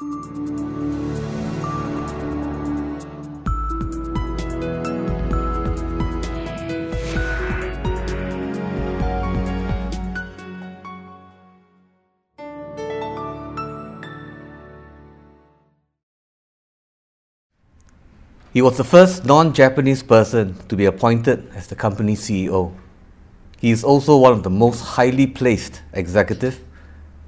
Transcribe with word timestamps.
He 0.00 0.06
was 18.62 18.78
the 18.78 18.84
first 18.84 19.26
non 19.26 19.52
Japanese 19.52 20.02
person 20.02 20.56
to 20.68 20.76
be 20.76 20.86
appointed 20.86 21.50
as 21.54 21.66
the 21.66 21.76
company's 21.76 22.22
CEO. 22.22 22.72
He 23.58 23.70
is 23.70 23.84
also 23.84 24.16
one 24.16 24.32
of 24.32 24.44
the 24.44 24.50
most 24.50 24.80
highly 24.80 25.26
placed 25.26 25.82
executives 25.92 26.56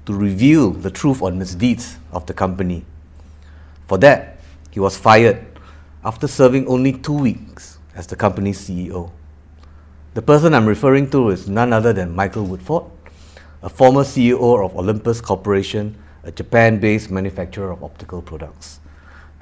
to 0.05 0.13
reveal 0.13 0.71
the 0.71 0.91
truth 0.91 1.21
on 1.21 1.39
misdeeds 1.39 1.97
of 2.11 2.25
the 2.25 2.33
company. 2.33 2.85
For 3.87 3.97
that, 3.99 4.39
he 4.71 4.79
was 4.79 4.97
fired 4.97 5.45
after 6.03 6.27
serving 6.27 6.67
only 6.67 6.93
two 6.93 7.13
weeks 7.13 7.77
as 7.95 8.07
the 8.07 8.15
company's 8.15 8.59
CEO. 8.59 9.11
The 10.13 10.21
person 10.21 10.53
I'm 10.53 10.65
referring 10.65 11.09
to 11.11 11.29
is 11.29 11.47
none 11.47 11.73
other 11.73 11.93
than 11.93 12.15
Michael 12.15 12.45
Woodford, 12.45 12.83
a 13.61 13.69
former 13.69 14.03
CEO 14.03 14.63
of 14.65 14.75
Olympus 14.75 15.21
Corporation, 15.21 15.95
a 16.23 16.31
Japan 16.31 16.79
based 16.79 17.09
manufacturer 17.09 17.71
of 17.71 17.83
optical 17.83 18.21
products. 18.21 18.79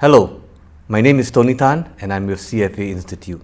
Hello, 0.00 0.42
my 0.88 1.00
name 1.00 1.18
is 1.18 1.30
Tony 1.30 1.54
Tan, 1.54 1.92
and 2.00 2.12
I'm 2.12 2.26
with 2.26 2.38
CFA 2.38 2.78
Institute. 2.90 3.42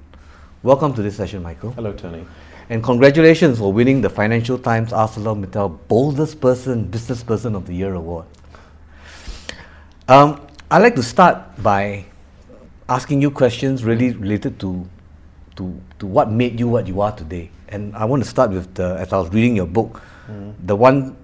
Welcome 0.62 0.92
to 0.94 1.02
this 1.02 1.16
session, 1.16 1.42
Michael. 1.42 1.72
Hello, 1.72 1.92
Tony. 1.92 2.26
And 2.70 2.82
congratulations 2.82 3.58
for 3.58 3.72
winning 3.72 4.02
the 4.02 4.10
Financial 4.10 4.58
Times 4.58 4.92
ArcelorMittal 4.92 5.78
Boldest 5.88 6.38
Person, 6.38 6.84
Business 6.84 7.22
Person 7.22 7.54
of 7.54 7.66
the 7.66 7.72
Year 7.72 7.94
award. 7.94 8.26
Um, 10.06 10.46
I'd 10.70 10.82
like 10.82 10.94
to 10.96 11.02
start 11.02 11.62
by 11.62 12.04
asking 12.86 13.22
you 13.22 13.30
questions 13.30 13.84
really 13.84 14.12
related 14.12 14.60
to, 14.60 14.86
to, 15.56 15.80
to 15.98 16.06
what 16.06 16.30
made 16.30 16.60
you 16.60 16.68
what 16.68 16.86
you 16.86 17.00
are 17.00 17.12
today. 17.12 17.50
And 17.68 17.96
I 17.96 18.04
want 18.04 18.22
to 18.22 18.28
start 18.28 18.50
with 18.50 18.74
the, 18.74 18.96
as 18.98 19.14
I 19.14 19.18
was 19.18 19.32
reading 19.32 19.56
your 19.56 19.66
book, 19.66 20.02
mm. 20.30 20.54
the 20.62 20.76
one 20.76 21.16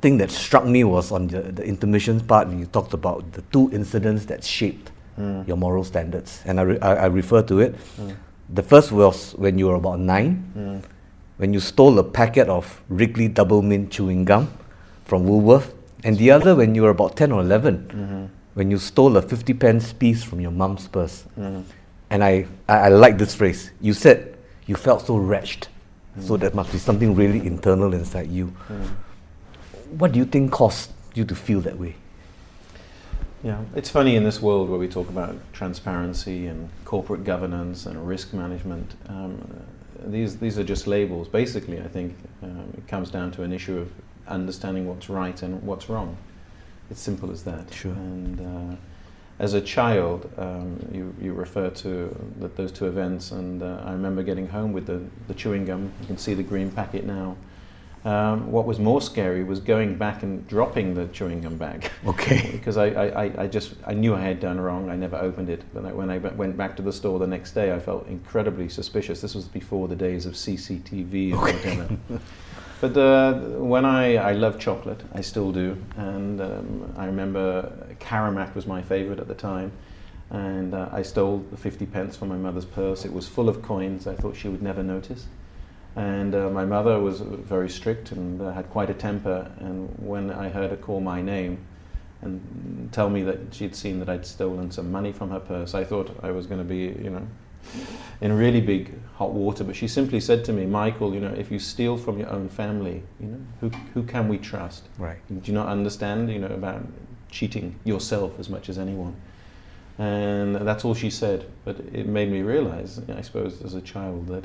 thing 0.00 0.18
that 0.18 0.30
struck 0.30 0.64
me 0.64 0.84
was 0.84 1.10
on 1.10 1.26
the, 1.26 1.42
the 1.42 1.64
intermissions 1.64 2.22
part 2.22 2.46
when 2.46 2.60
you 2.60 2.66
talked 2.66 2.94
about 2.94 3.32
the 3.32 3.42
two 3.52 3.68
incidents 3.72 4.26
that 4.26 4.44
shaped 4.44 4.92
mm. 5.18 5.46
your 5.48 5.56
moral 5.56 5.82
standards. 5.82 6.40
And 6.44 6.60
I, 6.60 6.62
re- 6.62 6.80
I, 6.80 6.94
I, 6.94 7.06
refer 7.06 7.42
to 7.42 7.60
it. 7.60 7.74
Mm. 7.96 8.16
The 8.50 8.62
first 8.62 8.92
was 8.92 9.32
when 9.32 9.58
you 9.58 9.68
were 9.68 9.74
about 9.74 10.00
nine, 10.00 10.52
mm. 10.56 10.82
when 11.38 11.52
you 11.54 11.60
stole 11.60 11.98
a 11.98 12.04
packet 12.04 12.48
of 12.48 12.82
Wrigley 12.88 13.28
Doublemint 13.28 13.90
chewing 13.90 14.24
gum 14.24 14.52
from 15.04 15.24
Woolworth, 15.26 15.74
and 16.04 16.18
the 16.18 16.30
other 16.30 16.54
when 16.54 16.74
you 16.74 16.82
were 16.82 16.90
about 16.90 17.16
10 17.16 17.32
or 17.32 17.40
11, 17.40 17.88
mm-hmm. 17.88 18.24
when 18.54 18.70
you 18.70 18.78
stole 18.78 19.16
a 19.16 19.22
50 19.22 19.54
pence 19.54 19.92
piece 19.92 20.22
from 20.22 20.40
your 20.40 20.50
mum's 20.50 20.86
purse. 20.86 21.24
Mm-hmm. 21.38 21.62
And 22.10 22.22
I, 22.22 22.46
I, 22.68 22.76
I 22.76 22.88
like 22.88 23.16
this 23.16 23.34
phrase. 23.34 23.70
You 23.80 23.94
said 23.94 24.36
you 24.66 24.76
felt 24.76 25.06
so 25.06 25.16
wretched, 25.16 25.68
so 26.20 26.36
mm. 26.36 26.40
there 26.40 26.50
must 26.50 26.70
be 26.70 26.78
something 26.78 27.14
really 27.14 27.46
internal 27.46 27.94
inside 27.94 28.30
you. 28.30 28.52
Mm. 28.68 28.88
What 29.98 30.12
do 30.12 30.18
you 30.18 30.26
think 30.26 30.52
caused 30.52 30.90
you 31.14 31.24
to 31.24 31.34
feel 31.34 31.60
that 31.62 31.78
way? 31.78 31.96
Yeah, 33.44 33.60
it's 33.76 33.90
funny 33.90 34.16
in 34.16 34.24
this 34.24 34.40
world 34.40 34.70
where 34.70 34.78
we 34.78 34.88
talk 34.88 35.10
about 35.10 35.36
transparency 35.52 36.46
and 36.46 36.70
corporate 36.86 37.24
governance 37.24 37.84
and 37.84 38.08
risk 38.08 38.32
management. 38.32 38.94
Um, 39.06 39.62
these 40.06 40.38
these 40.38 40.58
are 40.58 40.64
just 40.64 40.86
labels. 40.86 41.28
Basically, 41.28 41.78
I 41.78 41.88
think 41.88 42.16
um, 42.42 42.72
it 42.74 42.88
comes 42.88 43.10
down 43.10 43.32
to 43.32 43.42
an 43.42 43.52
issue 43.52 43.76
of 43.76 43.92
understanding 44.26 44.88
what's 44.88 45.10
right 45.10 45.42
and 45.42 45.62
what's 45.62 45.90
wrong. 45.90 46.16
It's 46.90 47.02
simple 47.02 47.30
as 47.30 47.44
that. 47.44 47.70
Sure. 47.70 47.92
And 47.92 48.72
uh, 48.72 48.76
as 49.38 49.52
a 49.52 49.60
child, 49.60 50.32
um, 50.38 50.78
you, 50.90 51.14
you 51.20 51.34
refer 51.34 51.68
to 51.68 52.32
the, 52.40 52.48
those 52.48 52.72
two 52.72 52.86
events, 52.86 53.30
and 53.32 53.62
uh, 53.62 53.82
I 53.84 53.92
remember 53.92 54.22
getting 54.22 54.48
home 54.48 54.72
with 54.72 54.86
the, 54.86 55.02
the 55.28 55.34
chewing 55.34 55.66
gum. 55.66 55.92
You 56.00 56.06
can 56.06 56.16
see 56.16 56.32
the 56.32 56.42
green 56.42 56.70
packet 56.70 57.04
now. 57.04 57.36
Um, 58.04 58.52
what 58.52 58.66
was 58.66 58.78
more 58.78 59.00
scary 59.00 59.44
was 59.44 59.60
going 59.60 59.96
back 59.96 60.22
and 60.22 60.46
dropping 60.46 60.92
the 60.92 61.06
chewing 61.06 61.40
gum 61.40 61.56
bag. 61.56 61.90
Okay. 62.06 62.50
because 62.52 62.76
I, 62.76 62.88
I, 62.88 63.44
I 63.44 63.46
just 63.46 63.74
I 63.86 63.94
knew 63.94 64.14
I 64.14 64.20
had 64.20 64.38
done 64.38 64.60
wrong. 64.60 64.90
I 64.90 64.96
never 64.96 65.16
opened 65.16 65.48
it. 65.48 65.62
But 65.72 65.94
when 65.94 66.10
I 66.10 66.18
went 66.18 66.54
back 66.56 66.76
to 66.76 66.82
the 66.82 66.92
store 66.92 67.18
the 67.18 67.26
next 67.26 67.52
day, 67.52 67.72
I 67.72 67.78
felt 67.78 68.06
incredibly 68.08 68.68
suspicious. 68.68 69.22
This 69.22 69.34
was 69.34 69.46
before 69.46 69.88
the 69.88 69.96
days 69.96 70.26
of 70.26 70.34
CCTV 70.34 71.32
and 71.32 71.34
okay. 71.34 71.76
whatever. 71.76 71.98
but 72.82 72.96
uh, 72.96 73.32
when 73.58 73.86
I 73.86 74.16
I 74.16 74.32
love 74.32 74.58
chocolate, 74.60 75.00
I 75.14 75.22
still 75.22 75.50
do, 75.50 75.82
and 75.96 76.40
um, 76.42 76.92
I 76.96 77.06
remember 77.06 77.72
Caramac 78.00 78.54
was 78.54 78.66
my 78.66 78.82
favorite 78.82 79.18
at 79.18 79.28
the 79.28 79.34
time. 79.34 79.72
And 80.30 80.74
uh, 80.74 80.88
I 80.92 81.02
stole 81.02 81.38
the 81.50 81.56
50 81.56 81.86
pence 81.86 82.16
from 82.16 82.28
my 82.28 82.36
mother's 82.36 82.64
purse. 82.64 83.04
It 83.04 83.12
was 83.12 83.28
full 83.28 83.48
of 83.48 83.62
coins. 83.62 84.06
I 84.06 84.14
thought 84.14 84.36
she 84.36 84.48
would 84.48 84.62
never 84.62 84.82
notice. 84.82 85.26
And 85.96 86.34
uh, 86.34 86.50
my 86.50 86.64
mother 86.64 86.98
was 86.98 87.20
very 87.20 87.68
strict 87.68 88.12
and 88.12 88.40
uh, 88.42 88.52
had 88.52 88.68
quite 88.70 88.90
a 88.90 88.94
temper. 88.94 89.50
And 89.60 89.88
when 89.98 90.30
I 90.30 90.48
heard 90.48 90.70
her 90.70 90.76
call 90.76 91.00
my 91.00 91.22
name 91.22 91.58
and 92.22 92.88
tell 92.92 93.08
me 93.08 93.22
that 93.22 93.54
she'd 93.54 93.76
seen 93.76 94.00
that 94.00 94.08
I'd 94.08 94.26
stolen 94.26 94.70
some 94.70 94.90
money 94.90 95.12
from 95.12 95.30
her 95.30 95.40
purse, 95.40 95.74
I 95.74 95.84
thought 95.84 96.16
I 96.22 96.30
was 96.32 96.46
going 96.46 96.58
to 96.58 96.64
be, 96.64 97.00
you 97.02 97.10
know, 97.10 97.26
in 98.20 98.32
really 98.32 98.60
big 98.60 98.92
hot 99.14 99.32
water. 99.32 99.62
But 99.62 99.76
she 99.76 99.86
simply 99.86 100.18
said 100.18 100.44
to 100.46 100.52
me, 100.52 100.66
Michael, 100.66 101.14
you 101.14 101.20
know, 101.20 101.32
if 101.32 101.50
you 101.50 101.60
steal 101.60 101.96
from 101.96 102.18
your 102.18 102.28
own 102.28 102.48
family, 102.48 103.02
you 103.20 103.26
know, 103.28 103.40
who, 103.60 103.68
who 103.92 104.02
can 104.02 104.28
we 104.28 104.38
trust? 104.38 104.88
Right. 104.98 105.18
Do 105.28 105.40
you 105.44 105.54
not 105.54 105.68
understand, 105.68 106.30
you 106.30 106.40
know, 106.40 106.48
about 106.48 106.84
cheating 107.30 107.78
yourself 107.84 108.38
as 108.40 108.48
much 108.48 108.68
as 108.68 108.78
anyone? 108.78 109.14
And 109.98 110.56
that's 110.56 110.84
all 110.84 110.94
she 110.94 111.10
said. 111.10 111.46
But 111.64 111.78
it 111.92 112.08
made 112.08 112.32
me 112.32 112.42
realize, 112.42 113.00
I 113.08 113.20
suppose, 113.20 113.62
as 113.62 113.74
a 113.74 113.80
child, 113.80 114.26
that 114.26 114.44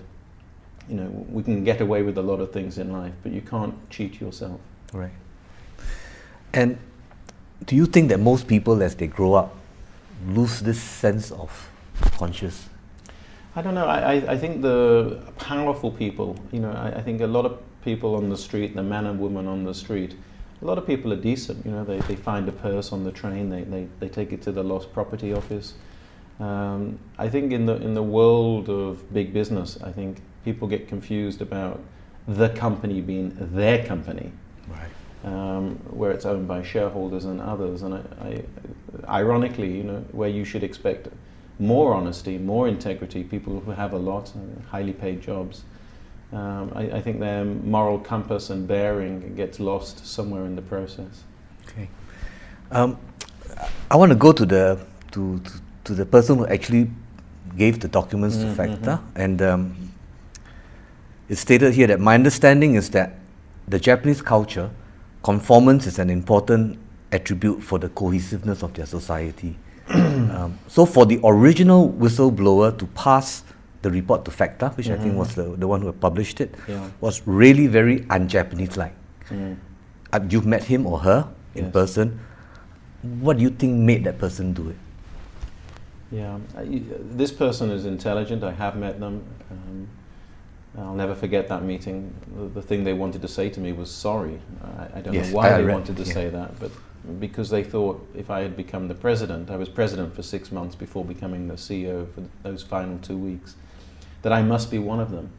you 0.90 0.96
know, 0.96 1.26
we 1.30 1.44
can 1.44 1.64
get 1.64 1.82
away 1.82 2.02
with 2.02 2.18
a 2.18 2.22
lot 2.22 2.40
of 2.40 2.52
things 2.52 2.78
in 2.78 2.92
life, 2.92 3.14
but 3.24 3.32
you 3.32 3.42
can't 3.42 3.76
cheat 3.90 4.20
yourself. 4.20 4.60
Right. 4.92 5.12
And 6.54 6.78
do 7.66 7.76
you 7.76 7.86
think 7.86 8.10
that 8.10 8.20
most 8.20 8.48
people, 8.48 8.82
as 8.82 8.96
they 8.96 9.08
grow 9.08 9.34
up, 9.36 9.56
lose 10.28 10.60
this 10.60 10.82
sense 10.82 11.32
of 11.32 11.70
conscience? 12.18 12.70
I 13.56 13.62
don't 13.62 13.76
know. 13.76 13.86
I, 13.86 14.34
I, 14.34 14.38
think 14.38 14.62
the 14.62 15.22
powerful 15.38 15.92
people, 15.92 16.38
you 16.52 16.60
know, 16.60 16.72
I, 16.72 17.00
I 17.00 17.02
think 17.02 17.22
a 17.22 17.28
lot 17.28 17.46
of 17.46 17.60
people 17.84 18.16
on 18.16 18.30
the 18.30 18.38
street, 18.38 18.76
the 18.76 18.84
man 18.84 19.06
and 19.06 19.20
woman 19.20 19.48
on 19.48 19.64
the 19.64 19.74
street, 19.74 20.16
a 20.62 20.66
lot 20.66 20.78
of 20.78 20.86
people 20.86 21.12
are 21.14 21.22
decent. 21.22 21.66
You 21.66 21.72
know, 21.72 21.84
they, 21.84 22.00
they 22.00 22.16
find 22.16 22.48
a 22.48 22.52
purse 22.52 22.92
on 22.92 23.04
the 23.04 23.12
train, 23.12 23.50
they, 23.50 23.64
they, 23.64 23.88
they 24.00 24.10
take 24.10 24.34
it 24.34 24.42
to 24.44 24.52
the 24.52 24.64
lost 24.64 24.94
property 24.94 25.34
office. 25.34 25.74
Um, 26.40 27.00
I 27.18 27.28
think 27.28 27.52
in 27.52 27.66
the 27.66 27.76
in 27.76 27.94
the 27.94 28.04
world 28.04 28.70
of 28.70 29.14
big 29.14 29.34
business, 29.34 29.78
I 29.84 29.92
think 29.92 30.22
people 30.50 30.68
get 30.68 30.88
confused 30.88 31.42
about 31.42 31.80
the 32.28 32.50
company 32.50 33.02
being 33.02 33.28
their 33.60 33.86
company, 33.86 34.32
right. 34.78 35.32
um, 35.32 35.76
where 36.00 36.12
it's 36.12 36.26
owned 36.26 36.48
by 36.48 36.60
shareholders 36.64 37.26
and 37.26 37.40
others. 37.54 37.84
And 37.84 37.94
I, 37.94 38.02
I, 38.28 38.44
ironically, 39.22 39.72
you 39.78 39.84
know, 39.84 40.00
where 40.12 40.30
you 40.38 40.44
should 40.44 40.64
expect 40.64 41.10
more 41.60 41.94
honesty, 41.94 42.38
more 42.54 42.68
integrity, 42.68 43.24
people 43.24 43.60
who 43.60 43.72
have 43.72 43.94
a 43.94 43.98
lot, 43.98 44.32
highly 44.72 44.94
paid 44.94 45.22
jobs. 45.22 45.64
Um, 46.32 46.72
I, 46.76 46.84
I, 46.98 47.02
think 47.02 47.20
their 47.20 47.44
moral 47.44 48.00
compass 48.00 48.50
and 48.52 48.68
bearing 48.68 49.36
gets 49.36 49.60
lost 49.60 50.06
somewhere 50.06 50.46
in 50.46 50.56
the 50.56 50.62
process. 50.62 51.24
Okay. 51.68 51.90
Um, 52.72 52.98
I 53.90 53.96
want 53.96 54.12
to 54.12 54.16
go 54.16 54.32
to 54.32 54.46
the 54.46 54.80
to, 55.12 55.40
to, 55.40 55.52
to 55.86 55.94
the 55.96 56.06
person 56.06 56.38
who 56.38 56.46
actually 56.46 56.92
gave 57.58 57.80
the 57.80 57.88
documents 57.88 58.36
mm-hmm. 58.38 58.50
to 58.50 58.56
FACTA, 58.56 59.02
and 59.16 59.42
um, 59.42 59.89
it's 61.30 61.42
stated 61.42 61.74
here 61.74 61.88
that 61.88 62.00
my 62.00 62.16
understanding 62.16 62.76
is 62.76 62.90
that 62.90 63.16
the 63.68 63.80
Japanese 63.80 64.22
culture, 64.22 64.72
conformance 65.24 65.86
is 65.86 66.00
an 66.00 66.10
important 66.10 66.80
attribute 67.12 67.62
for 67.62 67.78
the 67.78 67.90
cohesiveness 67.90 68.64
of 68.64 68.74
their 68.74 68.86
society. 68.88 69.58
um, 69.90 70.58
so 70.68 70.86
for 70.86 71.06
the 71.06 71.20
original 71.24 71.90
whistleblower 71.90 72.78
to 72.78 72.88
pass 72.88 73.44
the 73.82 73.92
report 73.92 74.26
to 74.26 74.32
FACTA, 74.32 74.70
which 74.76 74.88
mm-hmm. 74.88 75.00
I 75.00 75.04
think 75.04 75.16
was 75.16 75.36
the, 75.36 75.44
the 75.56 75.68
one 75.68 75.82
who 75.82 75.92
published 75.94 76.42
it, 76.42 76.54
yeah. 76.68 76.90
was 77.00 77.22
really 77.26 77.68
very 77.68 78.06
un-Japanese-like. 78.10 78.94
Mm. 79.30 79.58
Uh, 80.12 80.20
you've 80.30 80.46
met 80.46 80.64
him 80.64 80.86
or 80.86 81.00
her 81.00 81.30
in 81.56 81.66
yes. 81.66 81.74
person. 81.74 82.20
What 83.02 83.38
do 83.38 83.44
you 83.44 83.52
think 83.52 83.76
made 83.76 84.04
that 84.04 84.18
person 84.18 84.54
do 84.54 84.70
it? 84.70 84.76
Yeah, 86.12 86.40
this 86.56 87.32
person 87.32 87.70
is 87.70 87.86
intelligent. 87.86 88.44
I 88.44 88.52
have 88.52 88.76
met 88.76 89.00
them. 89.00 89.24
Um, 89.52 89.88
I'll 90.78 90.94
never 90.94 91.16
forget 91.16 91.48
that 91.50 91.64
meeting. 91.64 92.14
The, 92.36 92.46
the, 92.46 92.62
thing 92.62 92.84
they 92.84 92.94
wanted 92.94 93.22
to 93.24 93.28
say 93.28 93.50
to 93.50 93.60
me 93.60 93.72
was 93.72 93.90
sorry. 93.90 94.40
I, 94.64 95.00
I 95.00 95.02
don't 95.02 95.14
yes, 95.14 95.30
know 95.30 95.38
why 95.38 95.54
I 95.54 95.58
they 95.58 95.64
read, 95.64 95.74
wanted 95.74 95.98
to 95.98 96.04
yeah. 96.04 96.14
say 96.14 96.30
that, 96.30 96.60
but 96.60 96.72
because 97.20 97.50
they 97.50 97.64
thought 97.64 98.08
if 98.16 98.30
I 98.30 98.42
had 98.42 98.56
become 98.56 98.88
the 98.88 98.94
president, 98.94 99.50
I 99.50 99.58
was 99.58 99.68
president 99.68 100.16
for 100.16 100.22
six 100.22 100.52
months 100.52 100.76
before 100.76 101.04
becoming 101.04 101.48
the 101.48 101.56
CEO 101.56 102.12
for 102.14 102.24
those 102.44 102.62
final 102.62 103.00
two 103.00 103.18
weeks, 103.18 103.56
that 104.22 104.32
I 104.32 104.44
must 104.44 104.70
be 104.70 104.78
one 104.78 105.00
of 105.00 105.12
them. 105.12 105.32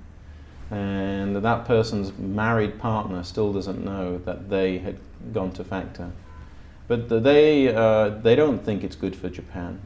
And 0.71 1.37
that 1.37 1.65
person's 1.65 2.17
married 2.17 2.79
partner 2.79 3.23
still 3.23 3.53
doesn't 3.53 3.85
know 3.85 4.19
that 4.19 4.51
they 4.51 4.79
had 4.79 4.99
gone 5.33 5.53
to 5.53 5.65
FACTA. 5.65 6.11
But 6.87 7.09
the, 7.09 7.21
they, 7.21 7.75
uh, 7.75 8.09
they 8.09 8.35
don't 8.35 8.65
think 8.65 8.83
it's 8.83 8.97
good 8.97 9.15
for 9.15 9.29
Japan. 9.29 9.81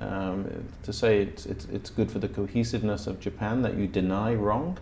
Um, 0.00 0.64
to 0.84 0.92
say 0.92 1.22
it's, 1.22 1.46
it's, 1.46 1.64
it's 1.66 1.90
good 1.90 2.10
for 2.10 2.20
the 2.20 2.28
cohesiveness 2.28 3.06
of 3.06 3.18
Japan 3.18 3.62
that 3.62 3.74
you 3.74 3.86
deny 3.86 4.34
wrong, 4.34 4.78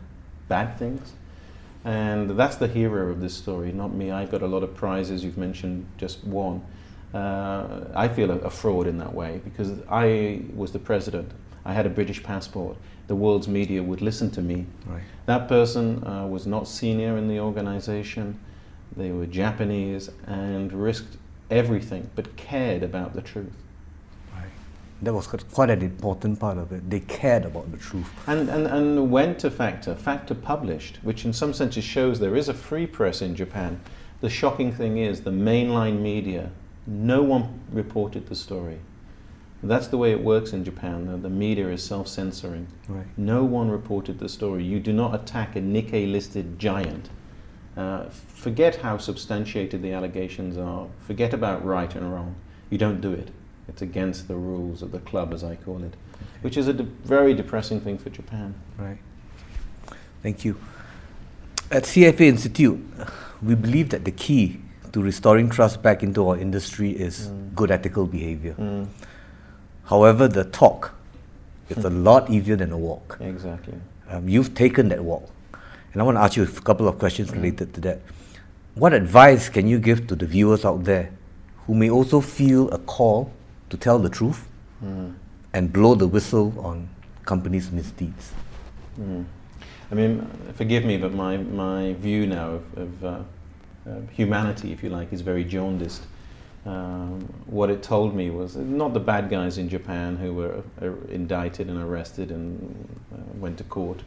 bad 0.49 0.79
things. 0.79 1.15
And 1.85 2.31
that's 2.31 2.57
the 2.57 2.69
hero 2.69 3.11
of 3.11 3.21
this 3.21 3.35
story, 3.35 3.73
not 3.73 3.95
me. 3.95 4.11
I've 4.11 4.31
got 4.31 4.43
a 4.43 4.47
lot 4.47 4.63
of 4.63 4.75
prizes, 4.75 5.25
you've 5.25 5.39
mentioned 5.39 5.87
just 5.97 6.25
one. 6.25 6.65
Uh, 7.15 7.85
I 7.95 8.09
feel 8.09 8.31
a, 8.31 8.39
a 8.39 8.51
fraud 8.51 8.87
in 8.87 8.99
that 8.99 9.15
way 9.15 9.41
because 9.45 9.73
I 9.89 10.43
was 10.55 10.73
the 10.73 10.79
president. 10.79 11.31
I 11.65 11.73
had 11.73 11.87
a 11.87 11.91
British 11.91 12.23
passport. 12.23 12.77
The 13.07 13.15
world's 13.15 13.49
media 13.49 13.83
would 13.83 14.03
listen 14.03 14.31
to 14.33 14.43
me. 14.43 14.67
Right. 14.87 15.03
That 15.27 15.49
person 15.49 16.05
uh, 16.05 16.27
was 16.27 16.47
not 16.47 16.69
senior 16.69 17.17
in 17.17 17.29
the 17.29 17.41
organization. 17.41 18.39
They 18.97 19.13
were 19.13 19.27
Japanese 19.27 20.11
and 20.27 20.73
risked 20.73 21.17
everything 21.51 22.11
but 22.17 22.37
cared 22.37 22.83
about 22.83 23.15
the 23.15 23.23
truth. 23.23 23.53
That 25.03 25.13
was 25.13 25.27
quite- 25.27 25.51
quite 25.53 25.71
an 25.71 25.83
important 25.83 26.41
part 26.41 26.57
of 26.57 26.73
it. 26.73 26.89
They 26.89 27.01
cared 27.01 27.45
about 27.45 27.71
the 27.71 27.77
truth. 27.77 28.11
And, 28.27 28.49
and, 28.49 28.67
and 28.67 29.11
went 29.11 29.39
to 29.41 29.51
FACTA. 29.51 29.95
FACTA 29.97 30.35
published, 30.35 30.99
which 31.03 31.25
in 31.25 31.33
some 31.33 31.53
senses 31.53 31.85
shows 31.85 32.19
there 32.19 32.35
is 32.37 32.49
a 32.49 32.55
free 32.55 32.87
press 32.87 33.21
in 33.21 33.35
Japan. 33.37 33.81
The 34.21 34.31
shocking 34.31 34.73
thing 34.73 34.97
is 34.99 35.21
the 35.21 35.31
mainline 35.31 36.01
media, 36.01 36.51
no 36.87 37.23
one 37.23 37.61
reported 37.71 38.29
the 38.29 38.35
story. 38.35 38.79
That's 39.63 39.89
the 39.89 39.99
way 39.99 40.13
it 40.13 40.23
works 40.23 40.53
in 40.53 40.65
Japan. 40.65 41.07
The, 41.07 41.17
the 41.17 41.31
media 41.31 41.69
is 41.69 41.83
self 41.83 42.09
censoring. 42.09 42.69
Right. 42.89 43.07
No 43.17 43.43
one 43.45 43.71
reported 43.71 44.19
the 44.19 44.29
story. 44.29 44.63
You 44.65 44.79
do 44.81 44.93
not 44.93 45.15
attack 45.15 45.57
a 45.57 45.61
Nikkei 45.61 46.11
listed 46.11 46.59
giant. 46.59 47.09
Uh, 47.77 48.05
forget 48.09 48.77
how 48.77 48.97
substantiated 48.99 49.83
the 49.83 49.93
allegations 49.93 50.57
are. 50.57 50.87
Forget 51.01 51.35
about 51.35 51.65
right 51.65 51.95
and 51.95 52.13
wrong. 52.13 52.35
You 52.71 52.79
don't 52.79 53.01
do 53.01 53.13
it. 53.13 53.31
It's 53.69 53.83
against 53.83 54.29
the 54.29 54.37
rules 54.37 54.83
of 54.83 54.93
the 54.93 55.01
club, 55.01 55.33
as 55.33 55.43
I 55.43 55.57
call 55.57 55.83
it, 55.83 55.95
which 56.43 56.57
is 56.57 56.69
a 56.69 56.73
de- 56.73 56.85
very 57.05 57.35
depressing 57.35 57.81
thing 57.81 57.99
for 57.99 58.11
Japan. 58.11 58.55
Right. 58.79 58.99
Thank 60.23 60.45
you. 60.45 60.57
At 61.71 61.83
CFA 61.85 62.21
Institute, 62.21 62.79
we 63.43 63.55
believe 63.55 63.91
that 63.91 64.05
the 64.05 64.13
key 64.13 64.61
to 64.93 65.03
restoring 65.03 65.51
trust 65.51 65.83
back 65.83 66.03
into 66.03 66.29
our 66.29 66.39
industry 66.39 66.91
is 66.91 67.29
good 67.55 67.71
ethical 67.71 68.07
behavior. 68.07 68.55
Mm, 68.59 68.87
However, 69.85 70.27
the 70.27 70.45
talk 70.45 70.95
is 71.69 71.85
a 71.85 71.91
lot 71.91 72.29
easier 72.31 72.57
than 72.57 72.71
the 72.71 72.77
walk. 72.77 73.19
exactly. 73.21 73.75
Um, 74.09 74.29
you've 74.29 74.55
taken 74.55 74.89
that 74.89 75.03
walk. 75.03 75.29
And 75.93 76.03
I 76.03 76.05
want 76.05 76.17
to 76.17 76.23
ask 76.23 76.37
you 76.37 76.45
a 76.45 76.47
couple 76.47 76.87
of 76.89 76.99
questions 76.99 77.31
related 77.33 77.75
to 77.75 77.81
that. 77.83 78.01
What 78.75 78.93
advice 78.93 79.49
can 79.49 79.67
you 79.67 79.79
give 79.79 80.07
to 80.09 80.15
the 80.17 80.27
viewers 80.27 80.65
out 80.65 80.85
there 80.85 81.11
who 81.67 81.75
may 81.75 81.91
also 81.91 82.21
feel 82.21 82.69
a 82.71 82.79
call 82.79 83.33
to 83.71 83.77
tell 83.77 83.99
the 83.99 84.09
truth 84.11 84.49
Mm. 84.85 85.15
and 85.55 85.73
blow 85.73 85.95
the 85.95 86.07
whistle 86.07 86.53
on 86.59 86.89
companies' 87.25 87.71
misdeeds? 87.71 88.33
Mm. 89.01 89.25
I 89.91 89.95
mean, 89.95 90.29
forgive 90.55 90.85
me, 90.85 90.99
but 90.99 91.15
my, 91.15 91.39
my 91.39 91.95
view 91.95 92.27
now 92.27 92.51
of, 92.51 92.79
of 92.79 93.05
uh, 93.05 93.09
uh, 93.89 94.01
humanity, 94.13 94.73
if 94.73 94.83
you 94.83 94.91
like, 94.91 95.13
is 95.13 95.23
very 95.23 95.45
jaundiced. 95.45 96.03
Um, 96.67 97.21
what 97.47 97.71
it 97.71 97.83
told 97.83 98.15
me 98.15 98.31
was 98.31 98.57
not 98.57 98.93
the 98.93 99.01
bad 99.01 99.31
guys 99.31 99.57
in 99.57 99.69
Japan 99.69 100.17
who 100.17 100.35
were 100.35 100.63
uh, 100.83 100.91
indicted 101.09 101.69
and 101.69 101.81
arrested 101.81 102.33
and 102.33 102.89
uh, 103.15 103.19
went 103.39 103.57
to 103.59 103.65
court, 103.65 104.03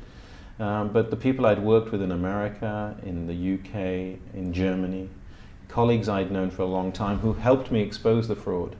um, 0.60 0.90
but 0.90 1.10
the 1.10 1.16
people 1.16 1.46
I'd 1.46 1.64
worked 1.64 1.92
with 1.94 2.02
in 2.02 2.12
America, 2.12 2.96
in 3.04 3.28
the 3.28 3.54
UK, 3.54 4.20
in 4.36 4.52
Germany, 4.54 5.10
colleagues 5.70 6.10
I'd 6.10 6.32
known 6.32 6.52
for 6.52 6.64
a 6.64 6.68
long 6.68 6.92
time 6.92 7.20
who 7.20 7.32
helped 7.34 7.72
me 7.72 7.80
expose 7.82 8.28
the 8.28 8.36
fraud. 8.36 8.76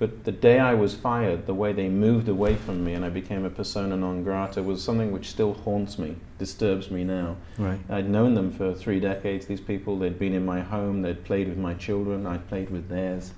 But 0.00 0.24
the 0.24 0.32
day 0.32 0.58
I 0.58 0.72
was 0.72 0.94
fired, 0.94 1.46
the 1.46 1.52
way 1.52 1.74
they 1.74 1.90
moved 1.90 2.28
away 2.30 2.56
from 2.56 2.82
me 2.82 2.94
and 2.94 3.04
I 3.04 3.10
became 3.10 3.44
a 3.44 3.50
persona 3.50 3.98
non 3.98 4.24
grata 4.24 4.62
was 4.62 4.82
something 4.82 5.12
which 5.12 5.28
still 5.28 5.52
haunts 5.52 5.98
me, 5.98 6.16
disturbs 6.38 6.90
me 6.90 7.04
now. 7.04 7.36
Right. 7.58 7.78
I'd 7.90 8.08
known 8.08 8.34
them 8.34 8.50
for 8.50 8.72
three 8.72 8.98
decades, 8.98 9.44
these 9.44 9.60
people. 9.60 9.98
They'd 9.98 10.18
been 10.18 10.32
in 10.32 10.44
my 10.44 10.62
home, 10.62 11.02
they'd 11.02 11.22
played 11.22 11.50
with 11.50 11.58
my 11.58 11.74
children, 11.74 12.26
I 12.26 12.38
played 12.38 12.70
with 12.70 12.88
theirs. 12.88 13.32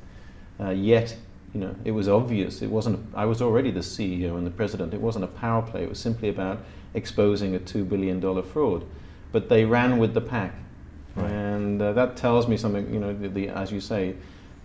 Uh, 0.61 0.71
yet, 0.71 1.17
you 1.53 1.59
know, 1.61 1.75
it 1.85 1.91
was 1.91 2.09
obvious. 2.09 2.63
It 2.63 2.71
wasn't. 2.71 3.05
I 3.13 3.25
was 3.25 3.43
already 3.43 3.73
the 3.73 3.81
CEO 3.81 4.39
and 4.39 4.47
the 4.47 4.51
president. 4.53 4.95
It 4.95 5.01
wasn't 5.01 5.25
a 5.25 5.29
power 5.29 5.63
play. 5.63 5.83
It 5.83 5.89
was 5.89 5.99
simply 5.99 6.29
about 6.29 6.61
exposing 6.95 7.57
a 7.57 7.59
two 7.59 7.85
billion 7.85 8.21
dollar 8.21 8.43
fraud. 8.43 8.85
But 9.33 9.49
they 9.49 9.65
ran 9.65 9.99
with 9.99 10.15
the 10.15 10.21
pack, 10.21 10.55
Right. 11.17 11.29
and 11.31 11.83
uh, 11.83 11.93
that 11.95 12.17
tells 12.17 12.47
me 12.47 12.57
something. 12.57 12.93
You 12.95 13.01
know, 13.01 13.13
the, 13.13 13.29
the 13.29 13.49
as 13.49 13.73
you 13.73 13.81
say, 13.81 14.15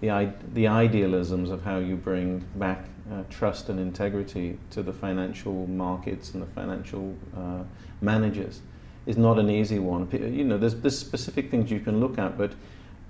the 0.02 0.68
idealisms 0.68 1.50
of 1.50 1.64
how 1.64 1.78
you 1.78 1.96
bring 1.96 2.44
back 2.56 2.86
uh, 3.12 3.24
trust 3.30 3.70
and 3.70 3.80
integrity 3.80 4.58
to 4.70 4.84
the 4.84 4.94
financial 4.94 5.66
markets 5.68 6.34
and 6.34 6.42
the 6.42 6.48
financial 6.48 7.16
uh, 7.36 7.64
managers 8.02 8.62
is 9.06 9.18
not 9.18 9.40
an 9.40 9.50
easy 9.50 9.80
one. 9.80 10.08
You 10.12 10.44
know, 10.44 10.58
there's, 10.58 10.76
there's 10.76 11.00
specific 11.00 11.50
things 11.50 11.72
you 11.72 11.80
can 11.80 12.00
look 12.00 12.20
at, 12.20 12.38
but 12.38 12.52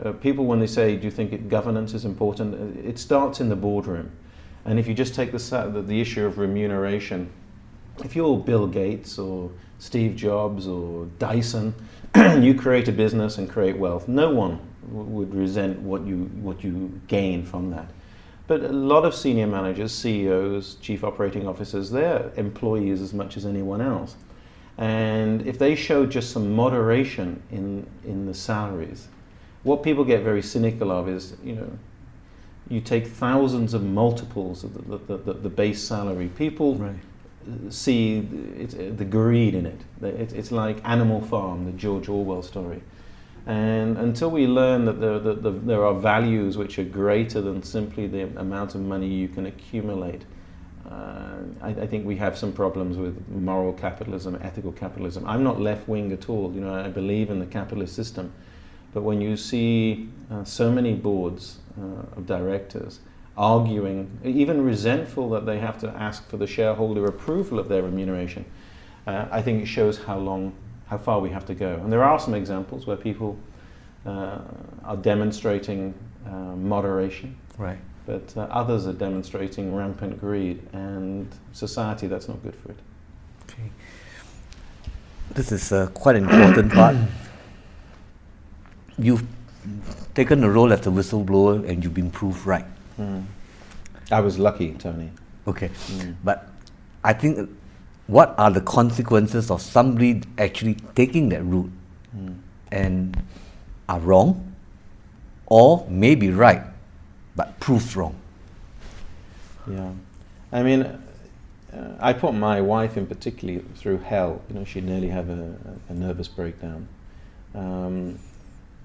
uh, 0.03 0.11
people, 0.13 0.45
when 0.45 0.59
they 0.59 0.67
say, 0.67 0.95
"Do 0.95 1.05
you 1.05 1.11
think 1.11 1.49
governance 1.49 1.95
is 1.95 2.05
important?" 2.05 2.53
uh, 2.53 2.87
It 2.87 2.99
starts 2.99 3.41
in 3.41 3.49
the 3.49 3.55
boardroom, 3.55 4.11
and 4.63 4.77
if 4.77 4.87
you 4.87 4.93
just 4.93 5.15
take 5.15 5.31
the 5.31 5.83
the 5.87 5.99
issue 5.99 6.25
of 6.25 6.37
remuneration, 6.37 7.31
if 8.03 8.15
you're 8.15 8.37
Bill 8.37 8.67
Gates 8.67 9.17
or 9.17 9.49
Steve 9.79 10.15
Jobs 10.15 10.67
or 10.67 11.05
Dyson, 11.19 11.73
you 12.15 12.53
create 12.55 12.87
a 12.87 12.91
business 12.91 13.37
and 13.37 13.49
create 13.49 13.77
wealth. 13.77 14.07
No 14.07 14.31
one 14.31 14.59
would 14.89 15.33
resent 15.33 15.79
what 15.79 16.05
you 16.05 16.29
what 16.41 16.63
you 16.63 16.99
gain 17.07 17.45
from 17.45 17.71
that. 17.71 17.89
But 18.47 18.63
a 18.63 18.69
lot 18.69 19.03
of 19.03 19.13
senior 19.13 19.47
managers, 19.47 19.93
CEOs, 19.93 20.75
chief 20.75 21.03
operating 21.03 21.47
officers, 21.47 21.91
they're 21.91 22.31
employees 22.37 23.01
as 23.01 23.13
much 23.13 23.35
as 23.35 23.45
anyone 23.45 23.81
else. 23.81 24.15
And 24.77 25.45
if 25.45 25.59
they 25.59 25.75
show 25.75 26.05
just 26.05 26.31
some 26.31 26.53
moderation 26.53 27.41
in, 27.51 27.87
in 28.05 28.25
the 28.25 28.33
salaries, 28.33 29.09
what 29.63 29.83
people 29.83 30.05
get 30.05 30.23
very 30.23 30.41
cynical 30.41 30.91
of 30.91 31.09
is, 31.09 31.35
you 31.43 31.55
know, 31.55 31.69
you 32.69 32.79
take 32.79 33.07
thousands 33.07 33.73
of 33.73 33.83
multiples 33.83 34.63
of 34.63 34.73
the, 34.87 34.97
the, 34.97 35.17
the, 35.17 35.33
the 35.33 35.49
base 35.49 35.83
salary. 35.83 36.29
People 36.29 36.75
Right. 36.75 36.95
See 37.69 38.21
the, 38.21 38.63
uh, 38.63 38.95
the 38.95 39.05
greed 39.05 39.55
in 39.55 39.65
it. 39.65 39.81
It's, 40.01 40.51
like 40.51 40.77
Animal 40.83 41.21
Farm, 41.21 41.65
the 41.65 41.71
George 41.71 42.09
Orwell 42.09 42.43
story. 42.43 42.81
And 43.45 43.97
until 43.97 44.29
we 44.29 44.45
learn 44.45 44.85
that 44.85 44.99
there, 44.99 45.19
there 45.19 45.85
are 45.85 45.93
values 45.93 46.57
which 46.57 46.77
are 46.79 46.83
greater 46.83 47.41
than 47.41 47.63
simply 47.63 48.07
the 48.07 48.23
amount 48.37 48.75
of 48.75 48.81
money 48.81 49.07
you 49.07 49.29
can 49.29 49.45
accumulate, 49.45 50.23
uh, 50.89 51.37
I, 51.61 51.69
I 51.69 51.87
think 51.87 52.05
we 52.05 52.15
have 52.17 52.37
some 52.37 52.51
problems 52.51 52.97
with 52.97 53.27
moral 53.29 53.73
capitalism, 53.73 54.37
ethical 54.41 54.71
capitalism. 54.71 55.25
I'm 55.25 55.43
not 55.43 55.59
left 55.59 55.87
wing 55.87 56.11
at 56.11 56.29
all. 56.29 56.51
You 56.53 56.61
know, 56.61 56.73
I 56.73 56.89
believe 56.89 57.29
in 57.29 57.39
the 57.39 57.45
capitalist 57.45 57.95
system. 57.95 58.33
But 58.93 59.03
when 59.03 59.21
you 59.21 59.37
see 59.37 60.09
uh, 60.31 60.43
so 60.43 60.71
many 60.71 60.93
boards 60.93 61.59
uh, 61.79 62.17
of 62.17 62.25
directors 62.25 62.99
arguing, 63.37 64.09
even 64.23 64.63
resentful 64.63 65.29
that 65.29 65.45
they 65.45 65.59
have 65.59 65.77
to 65.79 65.89
ask 65.89 66.27
for 66.27 66.37
the 66.37 66.47
shareholder 66.47 67.05
approval 67.05 67.59
of 67.59 67.69
their 67.69 67.83
remuneration, 67.83 68.43
uh, 69.05 69.27
I 69.31 69.41
think 69.41 69.61
it 69.61 69.67
shows 69.67 69.99
how 69.99 70.17
long, 70.17 70.53
how 70.87 70.97
far 70.97 71.19
we 71.19 71.29
have 71.29 71.45
to 71.45 71.53
go. 71.53 71.75
And 71.75 71.91
there 71.91 72.03
are 72.03 72.19
some 72.19 72.33
examples 72.33 72.87
where 72.87 72.97
people 72.97 73.37
uh, 74.05 74.39
are 74.83 74.97
demonstrating 74.97 75.93
uh, 76.25 76.31
moderation, 76.55 77.37
Right. 77.57 77.77
but 78.05 78.33
uh, 78.35 78.41
others 78.49 78.87
are 78.87 78.93
demonstrating 78.93 79.75
rampant 79.75 80.19
greed, 80.19 80.61
and 80.73 81.27
society 81.53 82.07
that's 82.07 82.27
not 82.27 82.41
good 82.43 82.55
for 82.55 82.71
it. 82.71 82.77
Okay. 83.43 83.69
This 85.31 85.51
is 85.51 85.71
uh, 85.71 85.87
quite 85.93 86.15
an 86.15 86.23
important 86.29 86.71
part. 86.73 86.95
You've 88.97 89.23
taken 90.15 90.41
the 90.41 90.49
role 90.49 90.73
as 90.73 90.87
a 90.87 90.89
whistleblower 90.89 91.67
and 91.69 91.83
you've 91.83 91.93
been 91.93 92.09
proved 92.09 92.45
right. 92.47 92.65
I 94.11 94.19
was 94.19 94.39
lucky, 94.39 94.73
Tony. 94.73 95.11
Okay. 95.47 95.69
Mm. 95.69 96.15
But 96.23 96.47
I 97.03 97.13
think 97.13 97.49
what 98.07 98.35
are 98.37 98.49
the 98.49 98.61
consequences 98.61 99.51
of 99.51 99.61
somebody 99.61 100.21
actually 100.37 100.75
taking 100.95 101.29
that 101.29 101.43
route 101.43 101.71
and 102.71 103.21
are 103.87 103.99
wrong 103.99 104.53
or 105.45 105.85
maybe 105.89 106.29
right 106.29 106.63
but 107.35 107.59
proved 107.59 107.95
wrong? 107.95 108.15
Yeah, 109.69 109.91
I 110.51 110.63
mean, 110.63 110.83
uh, 110.83 111.93
I 111.99 112.13
put 112.13 112.33
my 112.33 112.61
wife 112.61 112.95
in 112.95 113.05
particular 113.05 113.61
through 113.75 113.99
hell. 113.99 114.41
You 114.49 114.55
know, 114.55 114.63
she'd 114.63 114.85
nearly 114.85 115.09
have 115.09 115.29
a, 115.29 115.55
a 115.89 115.93
nervous 115.93 116.29
breakdown, 116.29 116.87
um, 117.53 118.17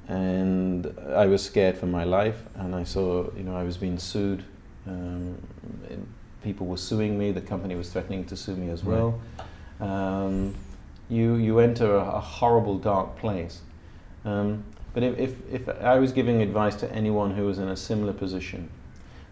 and 0.09 0.87
I 1.15 1.27
was 1.27 1.43
scared 1.45 1.77
for 1.77 1.87
my 1.87 2.05
life. 2.05 2.43
And 2.57 2.75
I 2.75 2.85
saw, 2.85 3.31
you 3.37 3.43
know, 3.45 3.57
I 3.57 3.63
was 3.63 3.77
being 3.77 3.99
sued. 3.99 4.45
Um, 4.87 5.37
and 5.89 6.07
people 6.43 6.67
were 6.67 6.77
suing 6.77 7.19
me. 7.19 7.33
The 7.33 7.41
company 7.41 7.75
was 7.77 7.91
threatening 7.91 8.25
to 8.27 8.37
sue 8.37 8.57
me 8.57 8.69
as 8.71 8.83
well. 8.85 9.21
Um, 9.81 10.55
you 11.09 11.35
you 11.35 11.59
enter 11.59 11.97
a, 11.97 12.17
a 12.17 12.21
horrible 12.21 12.79
dark 12.79 13.17
place. 13.17 13.61
Um, 14.25 14.65
But 14.95 15.03
if, 15.03 15.19
if, 15.19 15.35
if 15.51 15.69
I 15.69 15.99
was 15.99 16.13
giving 16.13 16.43
advice 16.43 16.77
to 16.77 16.93
anyone 16.93 17.31
who 17.35 17.47
was 17.47 17.59
in 17.59 17.69
a 17.69 17.77
similar 17.77 18.13
position, 18.13 18.69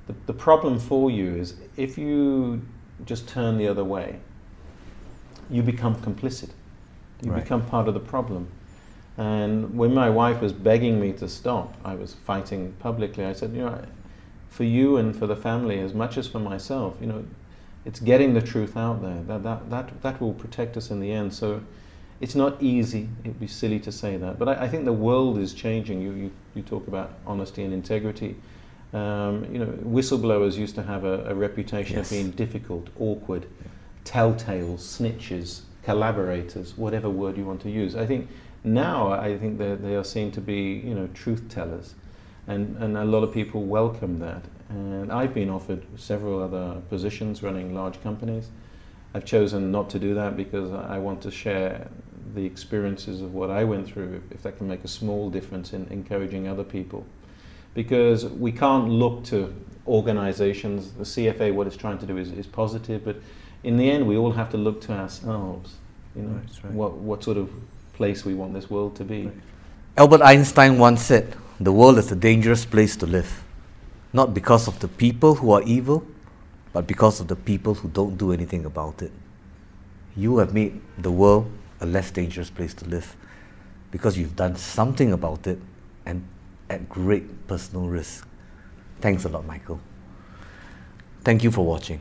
the, 0.07 0.15
the 0.27 0.33
problem 0.33 0.79
for 0.79 1.11
you 1.11 1.35
is 1.37 1.55
if 1.77 1.99
you 1.99 2.63
just 3.05 3.29
turn 3.29 3.59
the 3.59 3.69
other 3.69 3.85
way, 3.85 4.19
you 5.51 5.63
become 5.63 5.95
complicit. 5.97 6.51
You 7.23 7.33
Right. 7.33 7.43
become 7.43 7.63
part 7.67 7.89
of 7.89 7.95
the 7.95 8.01
problem. 8.01 8.47
And 9.21 9.77
when 9.77 9.93
my 9.93 10.09
wife 10.09 10.41
was 10.41 10.51
begging 10.55 10.99
me 10.99 11.13
to 11.13 11.29
stop, 11.29 11.75
I 11.85 11.95
was 11.95 12.15
fighting 12.15 12.73
publicly. 12.79 13.27
I 13.27 13.35
said, 13.35 13.53
you 13.53 13.61
know, 13.61 13.79
for 14.49 14.65
you 14.65 14.97
and 14.97 15.15
for 15.15 15.27
the 15.27 15.37
family, 15.37 15.79
as 15.79 15.93
much 15.93 16.17
as 16.17 16.27
for 16.27 16.39
myself, 16.39 16.97
you 17.03 17.07
know, 17.07 17.23
it's 17.85 18.01
getting 18.01 18.33
the 18.33 18.41
truth 18.41 18.79
out 18.79 19.03
there. 19.03 19.23
That, 19.29 19.43
that, 19.43 19.69
that, 19.69 20.03
that 20.03 20.21
will 20.23 20.33
protect 20.33 20.79
us 20.79 20.91
in 20.91 21.01
the 21.01 21.13
end. 21.13 21.35
So 21.35 21.61
it's 22.23 22.35
not 22.35 22.63
easy. 22.63 23.11
It'd 23.23 23.39
be 23.39 23.47
silly 23.47 23.79
to 23.81 23.93
say 23.93 24.17
that. 24.17 24.39
But 24.39 24.49
I, 24.49 24.65
I 24.65 24.69
think 24.69 24.87
the 24.87 24.93
world 24.95 25.37
is 25.37 25.53
changing. 25.53 26.01
You, 26.01 26.13
you, 26.13 26.31
you 26.55 26.63
talk 26.63 26.89
about 26.89 27.11
honesty 27.27 27.63
and 27.63 27.75
integrity. 27.75 28.37
Um, 28.95 29.47
you 29.53 29.59
know, 29.59 29.67
whistleblowers 29.67 30.57
used 30.57 30.77
to 30.77 30.83
have 30.83 31.05
a, 31.05 31.27
a 31.27 31.35
reputation 31.35 31.97
Yes. 31.97 32.11
of 32.11 32.17
being 32.17 32.31
difficult, 32.31 32.89
awkward, 32.99 33.45
telltales, 34.07 34.81
snitches, 34.81 35.61
collaborators, 35.83 36.79
whatever 36.79 37.11
word 37.11 37.37
you 37.37 37.45
want 37.45 37.61
to 37.61 37.71
use. 37.71 37.95
I 37.95 38.07
think 38.07 38.29
now 38.65 39.13
I 39.13 39.39
think 39.39 39.59
that 39.59 39.83
they 39.83 39.95
are 39.95 40.05
seen 40.05 40.31
to 40.33 40.41
be, 40.41 40.83
you 40.85 40.95
know, 40.95 41.09
truth 41.15 41.49
tellers, 41.49 41.95
and 42.47 42.77
and 42.79 42.97
a 42.97 43.05
lot 43.05 43.23
of 43.23 43.33
people 43.33 43.63
welcome 43.63 44.19
that. 44.21 44.45
And 44.69 45.11
I've 45.13 45.35
been 45.35 45.51
offered 45.51 45.85
several 45.97 46.43
other 46.43 46.81
positions 46.89 47.43
running 47.43 47.75
large 47.75 48.01
companies. 48.03 48.49
I've 49.15 49.25
chosen 49.25 49.73
not 49.73 49.91
to 49.91 49.99
do 49.99 50.15
that 50.15 50.37
because 50.37 50.71
I 50.71 50.99
want 50.99 51.21
to 51.23 51.31
share 51.31 51.89
the 52.35 52.45
experiences 52.45 53.21
of 53.21 53.35
what 53.35 53.51
I 53.51 53.65
went 53.65 53.89
through, 53.89 54.23
if 54.31 54.43
that 54.45 54.59
can 54.59 54.69
make 54.69 54.85
a 54.85 54.89
small 54.89 55.31
difference 55.31 55.73
in 55.73 55.87
encouraging 55.91 56.47
other 56.47 56.63
people. 56.63 57.05
Because 57.75 58.27
we 58.27 58.53
can't 58.53 58.89
look 58.89 59.25
to 59.25 59.53
organizations, 59.87 60.93
the 60.93 61.05
CFA, 61.05 61.53
what 61.53 61.67
it's 61.67 61.77
trying 61.77 61.99
to 61.99 62.07
do 62.07 62.17
is, 62.17 62.31
is 62.31 62.47
positive, 62.47 63.05
but 63.05 63.17
in 63.65 63.77
the 63.77 63.91
end, 63.91 64.07
we 64.07 64.17
all 64.17 64.33
have 64.33 64.51
to 64.51 64.57
look 64.57 64.81
to 64.83 64.93
ourselves, 64.93 65.75
you 66.15 66.23
know, 66.23 66.41
That's 66.45 66.65
right. 66.65 66.73
what, 66.73 66.93
what 66.95 67.25
sort 67.25 67.37
of 67.37 67.51
place 68.01 68.25
we 68.25 68.33
want 68.33 68.55
this 68.55 68.71
world 68.71 68.97
to 68.97 69.05
be. 69.05 69.31
Albert 69.95 70.23
Einstein 70.23 70.79
once 70.79 71.03
said, 71.03 71.37
The 71.61 71.71
world 71.71 71.99
is 71.99 72.11
a 72.11 72.17
dangerous 72.17 72.65
place 72.65 72.97
to 72.97 73.05
live. 73.05 73.45
Not 74.15 74.33
because 74.33 74.67
of 74.67 74.81
the 74.81 74.89
people 74.89 75.35
who 75.35 75.53
are 75.53 75.63
evil, 75.65 76.07
but 76.73 76.87
because 76.87 77.21
of 77.21 77.29
the 77.29 77.37
people 77.37 77.75
who 77.75 77.89
don't 77.91 78.17
do 78.17 78.33
anything 78.33 78.65
about 78.65 79.03
it. 79.03 79.13
You 80.17 80.39
have 80.39 80.55
made 80.55 80.81
the 80.97 81.11
world 81.11 81.53
a 81.83 81.85
less 81.85 82.11
dangerous 82.11 82.49
place 82.49 82.73
to 82.81 82.87
live 82.87 83.15
because 83.91 84.17
you've 84.17 84.35
done 84.35 84.57
something 84.57 85.13
about 85.13 85.47
it 85.47 85.59
and 86.07 86.25
at 86.71 86.89
great 86.89 87.47
personal 87.49 87.87
risk. 87.87 88.27
Thanks 89.03 89.27
a 89.27 89.29
lot, 89.29 89.45
Michael. 89.45 89.79
Thank 91.23 91.45
you 91.45 91.51
for 91.51 91.67
watching. 91.67 92.01